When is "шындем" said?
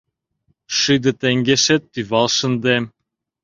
2.37-2.83